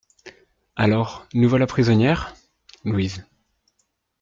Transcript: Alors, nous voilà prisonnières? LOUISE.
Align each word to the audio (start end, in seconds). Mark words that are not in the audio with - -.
Alors, 0.75 1.27
nous 1.35 1.47
voilà 1.47 1.67
prisonnières? 1.67 2.33
LOUISE. 2.85 3.23